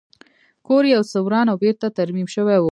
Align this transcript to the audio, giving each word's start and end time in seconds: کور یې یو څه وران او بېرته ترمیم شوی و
کور 0.67 0.83
یې 0.87 0.91
یو 0.95 1.03
څه 1.11 1.17
وران 1.25 1.45
او 1.49 1.57
بېرته 1.63 1.87
ترمیم 1.97 2.27
شوی 2.35 2.57
و 2.59 2.65